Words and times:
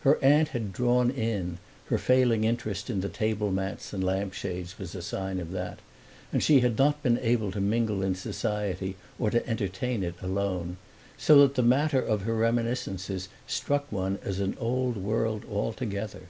Her 0.00 0.18
aunt 0.24 0.48
had 0.48 0.72
drawn 0.72 1.10
in 1.10 1.58
her 1.88 1.98
failing 1.98 2.44
interest 2.44 2.88
in 2.88 3.02
the 3.02 3.10
table 3.10 3.52
mats 3.52 3.92
and 3.92 4.02
lampshades 4.02 4.78
was 4.78 4.94
a 4.94 5.02
sign 5.02 5.38
of 5.38 5.50
that 5.50 5.80
and 6.32 6.42
she 6.42 6.60
had 6.60 6.78
not 6.78 7.02
been 7.02 7.18
able 7.18 7.52
to 7.52 7.60
mingle 7.60 8.02
in 8.02 8.14
society 8.14 8.96
or 9.18 9.28
to 9.28 9.46
entertain 9.46 10.02
it 10.02 10.14
alone; 10.22 10.78
so 11.18 11.38
that 11.42 11.54
the 11.54 11.62
matter 11.62 12.00
of 12.00 12.22
her 12.22 12.34
reminiscences 12.34 13.28
struck 13.46 13.84
one 13.92 14.18
as 14.24 14.40
an 14.40 14.56
old 14.58 14.96
world 14.96 15.44
altogether. 15.50 16.28